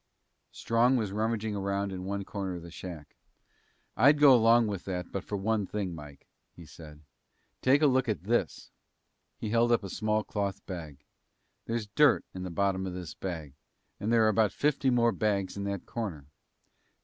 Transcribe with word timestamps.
Strong 0.51 0.97
was 0.97 1.11
rummaging 1.11 1.55
around 1.55 1.91
in 1.91 2.05
one 2.05 2.25
corner 2.25 2.55
of 2.55 2.63
the 2.63 2.71
shack. 2.71 3.15
"I'd 3.95 4.17
go 4.17 4.33
along 4.33 4.65
with 4.65 4.85
that, 4.85 5.11
but 5.11 5.23
for 5.23 5.37
one 5.37 5.67
thing, 5.67 5.93
Mike," 5.93 6.25
he 6.55 6.65
said. 6.65 7.01
"Take 7.61 7.83
a 7.83 7.85
look 7.85 8.09
at 8.09 8.23
this." 8.23 8.71
He 9.37 9.51
held 9.51 9.71
up 9.71 9.83
a 9.83 9.91
small 9.91 10.23
cloth 10.23 10.65
bag. 10.65 11.05
"There's 11.67 11.85
dirt 11.85 12.25
in 12.33 12.41
the 12.41 12.49
bottom 12.49 12.87
of 12.87 12.93
this 12.93 13.13
bag. 13.13 13.53
And 13.99 14.11
there 14.11 14.25
are 14.25 14.29
about 14.29 14.53
fifty 14.53 14.89
more 14.89 15.11
bags 15.11 15.55
in 15.55 15.65
that 15.65 15.85
corner." 15.85 16.25